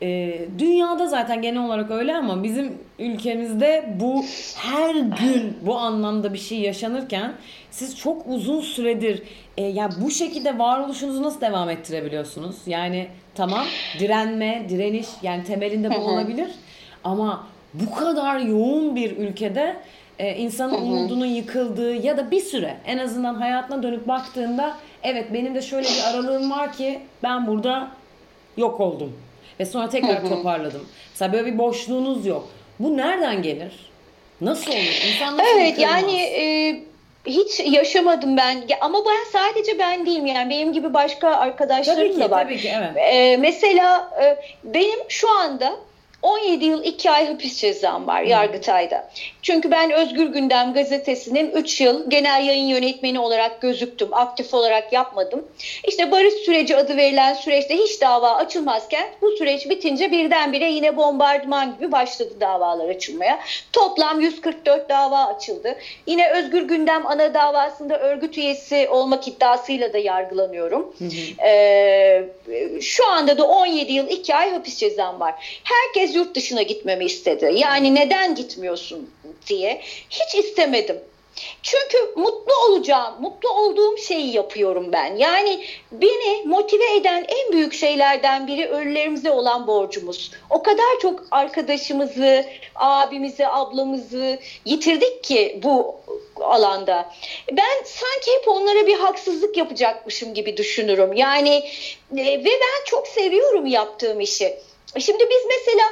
[0.02, 4.24] e, dünyada zaten genel olarak öyle ama bizim ülkemizde bu
[4.56, 7.32] her gün bu anlamda bir şey yaşanırken
[7.70, 9.22] siz çok uzun süredir
[9.56, 12.56] e, yani bu şekilde varoluşunuzu nasıl devam ettirebiliyorsunuz?
[12.66, 13.64] Yani tamam
[13.98, 16.50] direnme, direniş yani temelinde bu olabilir
[17.04, 19.76] ama bu kadar yoğun bir ülkede
[20.18, 25.54] e, insanın umudunun yıkıldığı ya da bir süre en azından hayatına dönüp baktığında evet benim
[25.54, 27.90] de şöyle bir aralığım var ki ben burada
[28.56, 29.12] yok oldum
[29.60, 30.86] ve sonra tekrar toparladım.
[31.10, 32.48] Mesela böyle bir boşluğunuz yok.
[32.78, 33.72] Bu nereden gelir?
[34.40, 35.10] Nasıl olur?
[35.12, 36.80] İnsan nasıl Evet yani e,
[37.26, 42.20] hiç yaşamadım ben ama ben sadece ben değilim yani benim gibi başka arkadaşlarım tabii ki,
[42.20, 42.44] da var.
[42.44, 42.90] Tabii ki, evet.
[42.96, 45.72] Ee, mesela e, benim şu anda
[46.22, 48.22] 17 yıl 2 ay hapis cezam var.
[48.22, 49.10] Yargıtay'da.
[49.42, 54.08] Çünkü ben Özgür Gündem gazetesinin 3 yıl genel yayın yönetmeni olarak gözüktüm.
[54.14, 55.48] Aktif olarak yapmadım.
[55.88, 61.76] İşte barış süreci adı verilen süreçte hiç dava açılmazken bu süreç bitince birdenbire yine bombardıman
[61.76, 63.40] gibi başladı davalar açılmaya.
[63.72, 65.76] Toplam 144 dava açıldı.
[66.06, 70.94] Yine Özgür Gündem ana davasında örgüt üyesi olmak iddiasıyla da yargılanıyorum.
[70.98, 71.10] Hı
[71.44, 72.24] Ee,
[72.80, 75.60] şu anda da 17 yıl 2 ay hapis cezam var.
[75.64, 77.52] Herkes kez yurt dışına gitmemi istedi.
[77.56, 79.10] Yani neden gitmiyorsun
[79.46, 79.80] diye.
[80.10, 80.96] Hiç istemedim.
[81.62, 85.16] Çünkü mutlu olacağım, mutlu olduğum şeyi yapıyorum ben.
[85.16, 90.30] Yani beni motive eden en büyük şeylerden biri ölülerimize olan borcumuz.
[90.50, 92.44] O kadar çok arkadaşımızı,
[92.74, 95.96] abimizi, ablamızı yitirdik ki bu
[96.40, 97.12] alanda.
[97.52, 101.12] Ben sanki hep onlara bir haksızlık yapacakmışım gibi düşünürüm.
[101.12, 101.54] Yani
[102.16, 104.56] e, ve ben çok seviyorum yaptığım işi.
[104.98, 105.84] Şimdi biz mesela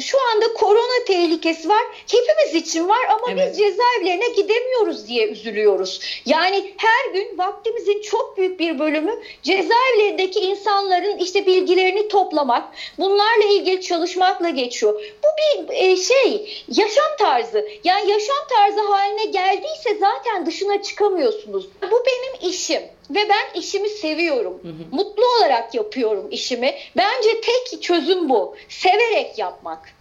[0.00, 1.82] şu anda korona tehlikesi var.
[2.10, 3.48] Hepimiz için var ama evet.
[3.50, 6.00] biz cezaevlerine gidemiyoruz diye üzülüyoruz.
[6.26, 12.64] Yani her gün vaktimizin çok büyük bir bölümü cezaevlerindeki insanların işte bilgilerini toplamak,
[12.98, 14.94] bunlarla ilgili çalışmakla geçiyor.
[14.94, 17.68] Bu bir e, şey, yaşam tarzı.
[17.84, 21.68] Yani yaşam tarzı haline geldiyse zaten dışına çıkamıyorsunuz.
[21.90, 22.82] Bu benim işim
[23.14, 24.60] ve ben işimi seviyorum.
[24.62, 24.96] Hı hı.
[24.96, 26.74] Mutlu olarak yapıyorum işimi.
[26.96, 28.56] Bence tek çözüm bu.
[28.68, 29.92] Severek yapmak.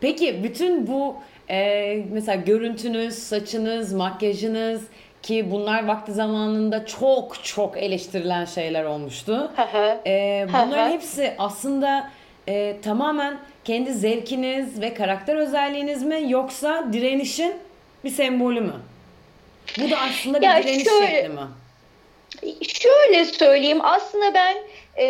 [0.00, 1.16] Peki bütün bu
[1.50, 4.82] e, mesela görüntünüz, saçınız, makyajınız
[5.22, 9.52] ki bunlar vakti zamanında çok çok eleştirilen şeyler olmuştu.
[10.06, 12.10] e, bunların hepsi aslında
[12.48, 17.54] e, tamamen kendi zevkiniz ve karakter özelliğiniz mi yoksa direnişin
[18.04, 18.74] bir sembolü mü?
[19.78, 21.40] Bu da aslında bir ya direniş şöyle, şekli mi?
[22.68, 24.56] Şöyle söyleyeyim aslında ben
[24.96, 25.06] e,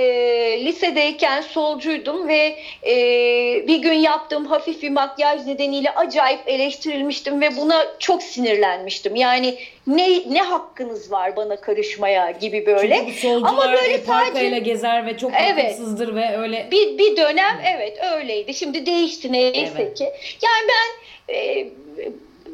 [0.64, 2.96] lisedeyken solcuydum ve e,
[3.68, 9.16] bir gün yaptığım hafif bir makyaj nedeniyle acayip eleştirilmiştim ve buna çok sinirlenmiştim.
[9.16, 12.96] Yani ne ne hakkınız var bana karışmaya gibi böyle.
[12.96, 16.68] Çünkü solcular Ama böyle sadece gezer ve çok evet, ve öyle.
[16.70, 18.54] Bir, bir dönem evet öyleydi.
[18.54, 19.98] Şimdi değişti neyse evet.
[19.98, 20.04] ki.
[20.42, 21.68] Yani ben e,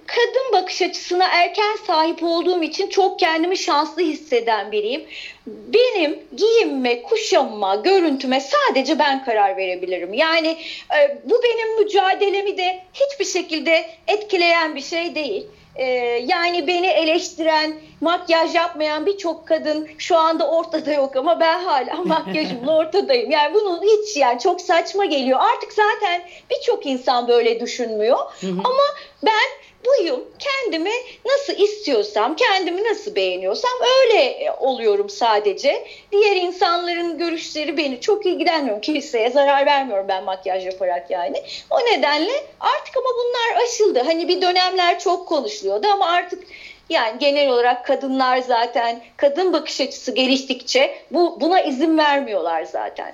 [0.07, 5.05] kadın bakış açısına erken sahip olduğum için çok kendimi şanslı hisseden biriyim.
[5.47, 10.15] Benim giyinme, kuşanma, görüntüme sadece ben karar verebilirim.
[10.15, 10.57] Yani
[10.99, 15.47] e, bu benim mücadelemi de hiçbir şekilde etkileyen bir şey değil.
[15.77, 15.85] Ee,
[16.27, 22.77] yani beni eleştiren, makyaj yapmayan birçok kadın şu anda ortada yok ama ben hala makyajımla
[22.77, 23.31] ortadayım.
[23.31, 25.39] Yani bunun hiç yani çok saçma geliyor.
[25.55, 28.19] Artık zaten birçok insan böyle düşünmüyor.
[28.43, 28.83] Ama
[29.23, 30.25] ben buyum.
[30.39, 30.91] Kendimi
[31.27, 35.87] nasıl istiyorsam, kendimi nasıl beğeniyorsam öyle e, oluyorum sadece.
[36.13, 38.83] Diğer insanların görüşleri beni çok ilgilenmiyor.
[38.83, 41.43] Kimseye zarar vermiyorum ben makyaj yaparak yani.
[41.71, 44.03] O nedenle artık ama bunlar aşıldı.
[44.05, 46.45] Hani bir dönemler çok konuşuluyordu ama artık
[46.91, 53.13] yani genel olarak kadınlar zaten kadın bakış açısı geliştikçe bu buna izin vermiyorlar zaten.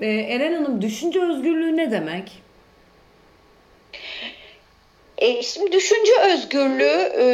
[0.00, 2.32] Ee, Eren Hanım düşünce özgürlüğü ne demek?
[5.20, 7.26] E, şimdi düşünce özgürlüğü e,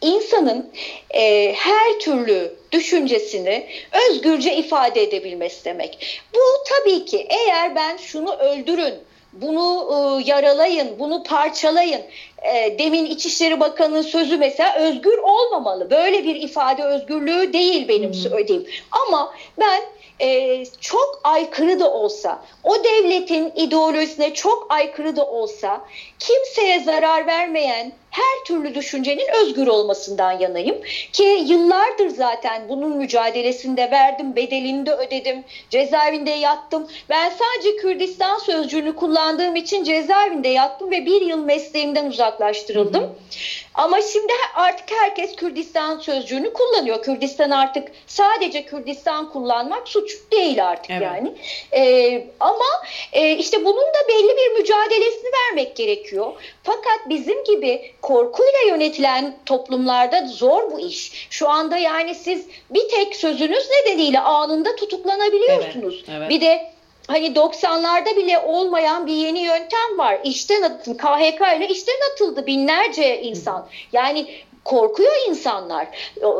[0.00, 0.70] insanın
[1.10, 3.66] e, her türlü düşüncesini
[4.08, 6.20] özgürce ifade edebilmesi demek.
[6.34, 8.94] Bu tabii ki eğer ben şunu öldürün,
[9.32, 12.02] bunu e, yaralayın, bunu parçalayın.
[12.42, 15.90] E, demin İçişleri Bakanı'nın sözü mesela özgür olmamalı.
[15.90, 18.66] Böyle bir ifade özgürlüğü değil benim söylediğim.
[18.90, 19.82] Ama ben
[20.20, 25.84] e, çok aykırı da olsa, o devletin ideolojisine çok aykırı da olsa,
[26.18, 30.76] kimseye zarar vermeyen her türlü düşüncenin özgür olmasından yanayım.
[31.12, 36.88] Ki yıllardır zaten bunun mücadelesinde verdim, bedelini de ödedim, cezaevinde yattım.
[37.08, 43.02] Ben sadece Kürdistan sözcüğünü kullandığım için cezaevinde yattım ve bir yıl mesleğimden uzaklaştırıldım.
[43.02, 43.14] Hı hı.
[43.74, 47.02] Ama şimdi artık herkes Kürdistan sözcüğünü kullanıyor.
[47.02, 51.02] Kürdistan artık sadece Kürdistan kullanmak suç değil artık evet.
[51.02, 51.34] yani.
[51.72, 52.64] Ee, ama
[53.12, 56.32] e, işte bunun da belli bir mücadelesini vermek gerekiyor.
[56.62, 61.26] Fakat bizim gibi korkuyla yönetilen toplumlarda zor bu iş.
[61.30, 66.04] Şu anda yani siz bir tek sözünüz nedeniyle anında tutuklanabiliyorsunuz.
[66.08, 66.30] Evet, evet.
[66.30, 66.70] Bir de
[67.06, 70.18] hani 90'larda bile olmayan bir yeni yöntem var.
[70.24, 73.66] İşten atın KHK ile işten atıldı binlerce insan.
[73.92, 74.26] Yani
[74.64, 75.88] korkuyor insanlar.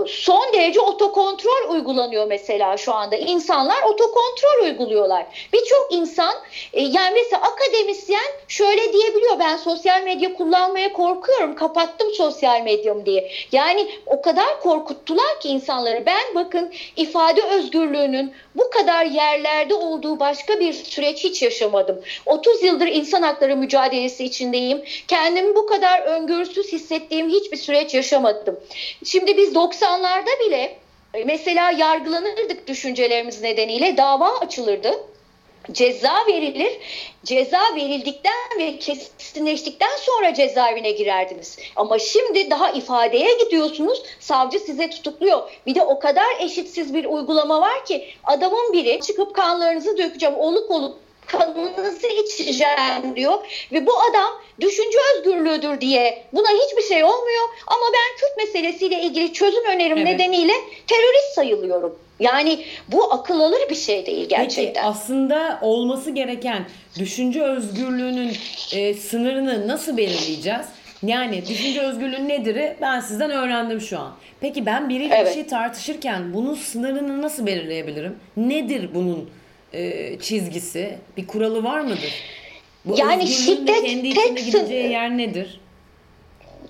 [0.07, 3.17] Son derece otokontrol uygulanıyor mesela şu anda.
[3.17, 5.27] İnsanlar otokontrol uyguluyorlar.
[5.53, 6.35] Birçok insan
[6.73, 13.31] e, yani mesela akademisyen şöyle diyebiliyor ben sosyal medya kullanmaya korkuyorum kapattım sosyal medyamı diye.
[13.53, 16.07] Yani o kadar korkuttular ki insanları.
[16.07, 22.01] Ben bakın ifade özgürlüğünün bu kadar yerlerde olduğu başka bir süreç hiç yaşamadım.
[22.27, 24.83] 30 yıldır insan hakları mücadelesi içindeyim.
[25.09, 28.61] Kendimi bu kadar öngörüsüz hissettiğim hiçbir süreç yaşamadım.
[29.05, 30.77] Şimdi biz 90'larda bile
[31.15, 35.10] e, mesela yargılanırdık düşüncelerimiz nedeniyle dava açılırdı
[35.73, 36.79] ceza verilir.
[37.25, 41.59] Ceza verildikten ve kesinleştikten sonra cezaevine girerdiniz.
[41.77, 44.03] Ama şimdi daha ifadeye gidiyorsunuz.
[44.21, 45.43] Savcı size tutukluyor.
[45.67, 50.71] Bir de o kadar eşitsiz bir uygulama var ki adamın biri çıkıp kanlarınızı dökeceğim oluk
[50.71, 50.99] oluk
[51.33, 53.39] kanınızı içeceğim diyor
[53.73, 59.33] ve bu adam düşünce özgürlüğüdür diye buna hiçbir şey olmuyor ama ben Kürt meselesiyle ilgili
[59.33, 60.07] çözüm önerim evet.
[60.07, 60.53] nedeniyle
[60.87, 61.99] terörist sayılıyorum.
[62.21, 64.75] Yani bu akıl alır bir şey değil gerçekten.
[64.75, 66.67] Peki aslında olması gereken
[66.99, 68.33] düşünce özgürlüğünün
[68.73, 70.67] e, sınırını nasıl belirleyeceğiz?
[71.03, 72.73] Yani düşünce özgürlüğü nedir?
[72.81, 74.13] Ben sizden öğrendim şu an.
[74.41, 75.29] Peki ben biriyle evet.
[75.29, 78.17] bir şey tartışırken bunun sınırını nasıl belirleyebilirim?
[78.37, 79.31] Nedir bunun
[79.73, 80.99] e, çizgisi?
[81.17, 82.15] Bir kuralı var mıdır?
[82.85, 85.61] Bu yani şiddet kendi içinde gideceği yer nedir?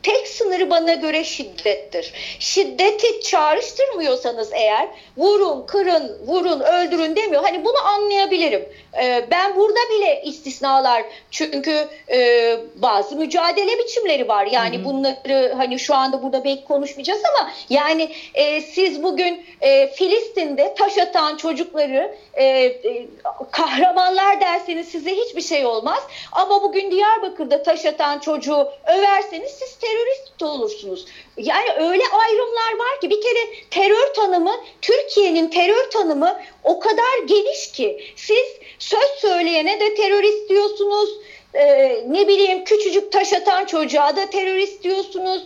[0.02, 2.12] Tek sınırı bana göre şiddettir.
[2.38, 7.42] Şiddeti çağrıştırmıyorsanız eğer vurun, kırın, vurun, öldürün demiyor.
[7.42, 8.68] Hani bunu anlayabilirim.
[9.02, 14.46] Ee, ben burada bile istisnalar çünkü e, bazı mücadele biçimleri var.
[14.46, 14.84] Yani hı hı.
[14.84, 20.98] bunları hani şu anda burada belki konuşmayacağız ama yani e, siz bugün e, Filistin'de taş
[20.98, 23.06] atan çocukları e, e,
[23.50, 26.02] kahramanlar derseniz size hiçbir şey olmaz.
[26.32, 31.06] Ama bugün Diyarbakır'da taş atan çocuğu överseniz siz terörist olursunuz.
[31.36, 37.72] Yani öyle ayrımlar var ki bir kere terör tanımı Türkiye'nin terör tanımı o kadar geniş
[37.72, 38.46] ki siz
[38.78, 41.10] söz söyleyene de terörist diyorsunuz.
[41.54, 45.42] Ee, ne bileyim küçücük taş atan çocuğa da terörist diyorsunuz.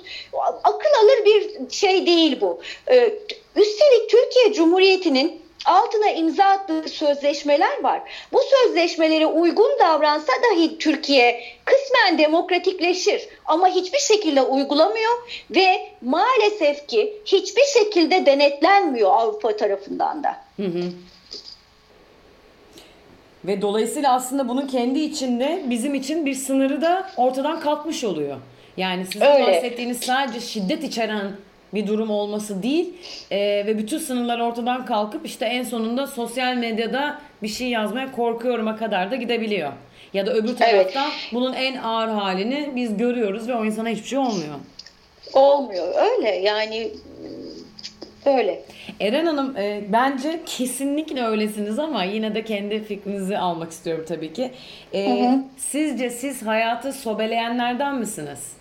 [0.64, 2.60] Akıl alır bir şey değil bu.
[2.90, 3.18] Ee,
[3.56, 8.02] üstelik Türkiye Cumhuriyeti'nin altına imza attığı sözleşmeler var.
[8.32, 15.12] Bu sözleşmelere uygun davransa dahi Türkiye kısmen demokratikleşir ama hiçbir şekilde uygulamıyor
[15.50, 20.36] ve maalesef ki hiçbir şekilde denetlenmiyor Avrupa tarafından da.
[20.56, 20.82] Hı hı.
[23.44, 28.36] Ve dolayısıyla aslında bunun kendi içinde bizim için bir sınırı da ortadan kalkmış oluyor.
[28.76, 29.46] Yani sizin Öyle.
[29.46, 31.32] bahsettiğiniz sadece şiddet içeren
[31.74, 32.94] bir durum olması değil
[33.30, 38.76] e, ve bütün sınırlar ortadan kalkıp işte en sonunda sosyal medyada bir şey yazmaya korkuyorum'a
[38.76, 39.72] kadar da gidebiliyor.
[40.14, 41.30] Ya da öbür tarafta evet.
[41.32, 44.54] bunun en ağır halini biz görüyoruz ve o insana hiçbir şey olmuyor.
[45.32, 46.90] Olmuyor öyle yani
[48.26, 48.62] öyle.
[49.00, 54.50] Eren Hanım e, bence kesinlikle öylesiniz ama yine de kendi fikrinizi almak istiyorum tabii ki.
[54.92, 55.38] E, hı hı.
[55.56, 58.52] Sizce siz hayatı sobeleyenlerden misiniz?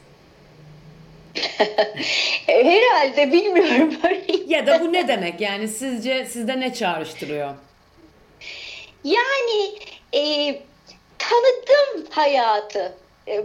[2.47, 3.93] Herhalde bilmiyorum.
[4.47, 7.53] ya da bu ne demek yani sizce sizde ne çağrıştırıyor?
[9.03, 9.75] Yani
[10.13, 10.21] e,
[11.17, 12.93] tanıdım hayatı.
[13.27, 13.43] E,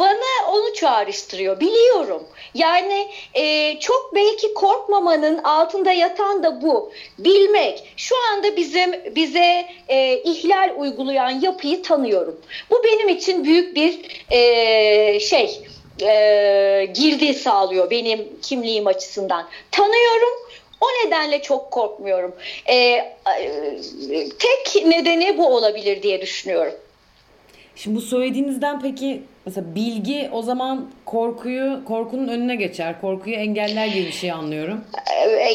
[0.00, 1.60] bana onu çağrıştırıyor.
[1.60, 2.26] Biliyorum.
[2.54, 6.92] Yani e, çok belki korkmamanın altında yatan da bu.
[7.18, 7.92] Bilmek.
[7.96, 12.40] Şu anda bizim bize e, ihlal uygulayan yapıyı tanıyorum.
[12.70, 15.62] Bu benim için büyük bir e, şey
[16.00, 19.48] e, girdi sağlıyor benim kimliğim açısından.
[19.70, 20.38] Tanıyorum
[20.80, 22.34] o nedenle çok korkmuyorum.
[22.66, 23.14] E, e,
[24.38, 26.74] tek nedeni bu olabilir diye düşünüyorum.
[27.76, 33.00] Şimdi bu söylediğinizden peki mesela bilgi o zaman korkuyu korkunun önüne geçer.
[33.00, 34.84] Korkuyu engeller gibi bir şey anlıyorum.
[35.10, 35.52] Ee,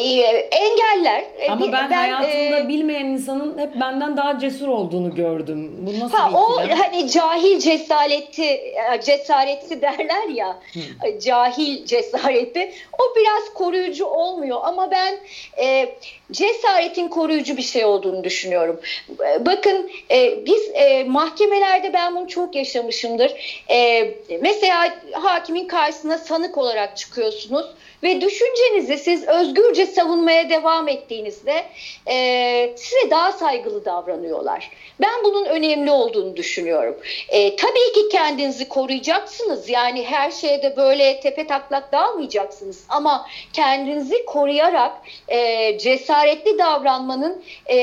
[0.52, 1.24] engeller.
[1.50, 5.72] Ama ben, ben hayatımda e, bilmeyen insanın hep benden daha cesur olduğunu gördüm.
[5.80, 10.60] Bu nasıl ha, bir O hani cahil cesareti e, cesareti derler ya.
[10.74, 11.20] Hı.
[11.20, 12.72] Cahil cesareti.
[12.94, 15.16] O biraz koruyucu olmuyor ama ben
[15.64, 15.90] e,
[16.32, 18.80] cesaretin koruyucu bir şey olduğunu düşünüyorum.
[19.10, 23.62] E, bakın e, biz e, mahkemelerde ben bunu çok yaşamışımdır.
[23.70, 24.12] E,
[24.42, 27.66] mesela hakimin karşısına sanık olarak çıkıyorsunuz
[28.04, 31.64] ve düşüncenizi siz özgürce savunmaya devam ettiğinizde
[32.08, 34.72] e, size daha saygılı davranıyorlar.
[35.02, 36.98] Ben bunun önemli olduğunu düşünüyorum.
[37.30, 39.70] E, tabii ki kendinizi koruyacaksınız.
[39.70, 42.84] Yani her şeyde böyle tepe taklak dağılmayacaksınız.
[42.90, 44.94] Ama kendinizi koruyarak
[45.28, 45.78] e,
[46.18, 47.78] cesaretli davranmanın e,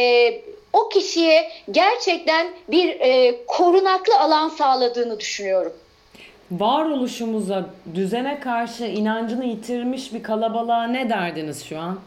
[0.73, 5.73] o kişiye gerçekten bir e, korunaklı alan sağladığını düşünüyorum
[6.51, 12.01] varoluşumuza, düzene karşı inancını yitirmiş bir kalabalığa ne derdiniz şu an?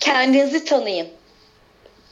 [0.00, 1.08] Kendinizi tanıyın.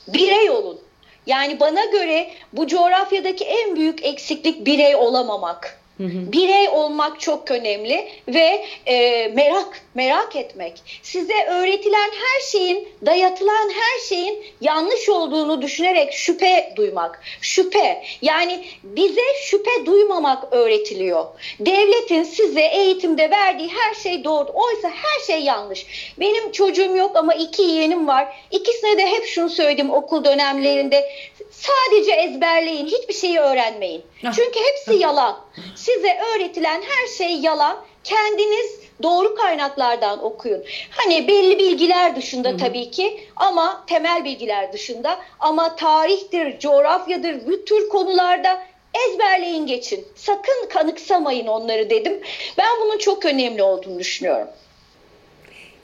[0.08, 0.80] Birey olun.
[1.26, 5.77] Yani bana göre bu coğrafyadaki en büyük eksiklik birey olamamak.
[5.98, 11.00] Birey olmak çok önemli ve e, merak merak etmek.
[11.02, 17.20] Size öğretilen her şeyin, dayatılan her şeyin yanlış olduğunu düşünerek şüphe duymak.
[17.40, 18.02] Şüphe.
[18.22, 21.24] Yani bize şüphe duymamak öğretiliyor.
[21.60, 24.48] Devletin size eğitimde verdiği her şey doğru.
[24.54, 25.86] Oysa her şey yanlış.
[26.20, 28.36] Benim çocuğum yok ama iki yeğenim var.
[28.50, 31.10] İkisine de hep şunu söyledim okul dönemlerinde.
[31.50, 34.02] Sadece ezberleyin, hiçbir şeyi öğrenmeyin.
[34.22, 35.40] Çünkü hepsi yalan.
[35.76, 37.78] Size öğretilen her şey yalan.
[38.04, 40.64] Kendiniz doğru kaynaklardan okuyun.
[40.90, 47.88] Hani belli bilgiler dışında tabii ki ama temel bilgiler dışında ama tarihtir, coğrafyadır, bu tür
[47.88, 48.62] konularda
[49.08, 50.06] ezberleyin geçin.
[50.14, 52.20] Sakın kanıksamayın onları dedim.
[52.58, 54.48] Ben bunun çok önemli olduğunu düşünüyorum.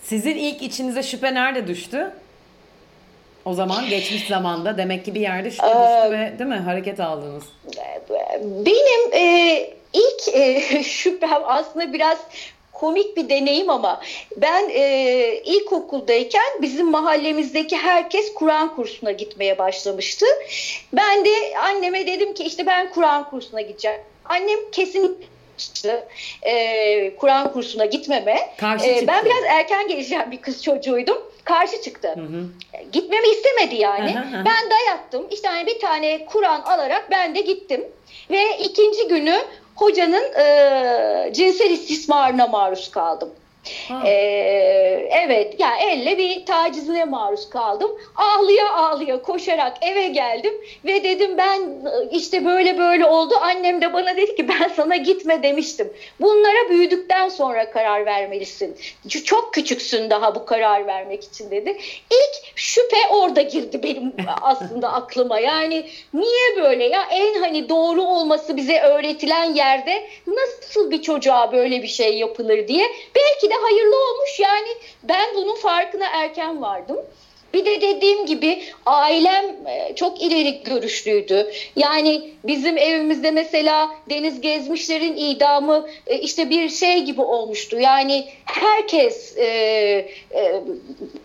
[0.03, 2.12] Sizin ilk içinize şüphe nerede düştü?
[3.45, 7.45] O zaman geçmiş zamanda demek ki bir yerde şüphe düştü ve değil mi hareket aldınız?
[8.41, 12.19] Benim e, ilk e, şüphem aslında biraz
[12.73, 14.01] komik bir deneyim ama
[14.37, 20.27] ben e, ilkokuldayken bizim mahallemizdeki herkes Kur'an kursuna gitmeye başlamıştı.
[20.93, 24.01] Ben de anneme dedim ki işte ben Kur'an kursuna gideceğim.
[24.25, 25.19] Annem kesin
[26.43, 28.37] e, Kur'an kursuna gitmeme.
[28.57, 31.19] Karşı e, ben biraz erken geleceğim bir kız çocuğuydum.
[31.45, 32.09] Karşı çıktı.
[32.15, 32.47] Hı hı.
[32.93, 34.15] Gitmemi istemedi yani.
[34.15, 34.45] Hı hı hı.
[34.45, 35.27] Ben dayattım.
[35.31, 37.85] İşte hani bir tane Kur'an alarak ben de gittim.
[38.31, 39.39] Ve ikinci günü
[39.75, 43.31] hocanın e, cinsel istismarına maruz kaldım.
[44.05, 47.91] Ee, evet ya yani elle bir tacizine maruz kaldım.
[48.17, 50.55] Ağlıya ağlıya koşarak eve geldim
[50.85, 51.61] ve dedim ben
[52.11, 53.35] işte böyle böyle oldu.
[53.41, 55.93] Annem de bana dedi ki ben sana gitme demiştim.
[56.21, 58.77] Bunlara büyüdükten sonra karar vermelisin.
[59.25, 61.79] Çok küçüksün daha bu karar vermek için dedi.
[62.11, 64.12] İlk şüphe orada girdi benim
[64.43, 65.39] aslında aklıma.
[65.39, 71.83] Yani niye böyle ya en hani doğru olması bize öğretilen yerde nasıl bir çocuğa böyle
[71.83, 72.87] bir şey yapılır diye.
[73.15, 74.41] Belki de de hayırlı olmuş.
[74.41, 74.69] Yani
[75.03, 76.99] ben bunun farkına erken vardım.
[77.55, 81.51] Bir de dediğim gibi ailem e, çok ileri görüşlüydü.
[81.77, 87.79] Yani bizim evimizde mesela Deniz Gezmişler'in idamı e, işte bir şey gibi olmuştu.
[87.81, 90.09] Yani herkes e,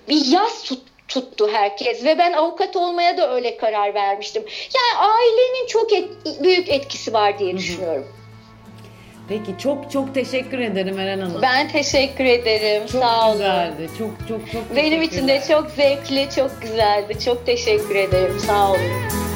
[0.09, 4.43] bir yaz tut, tuttu herkes ve ben avukat olmaya da öyle karar vermiştim.
[4.75, 6.07] Yani ailenin çok et,
[6.43, 8.03] büyük etkisi var diye düşünüyorum.
[8.03, 8.18] Hı hı.
[9.29, 11.41] Peki çok çok teşekkür ederim Eren Hanım.
[11.41, 12.83] Ben teşekkür ederim.
[12.91, 13.37] Çok Sağ olun.
[13.37, 13.89] güzeldi.
[13.97, 17.19] Çok çok çok Benim için de çok zevkli, çok güzeldi.
[17.25, 18.39] Çok teşekkür ederim.
[18.39, 19.28] Sağ olun.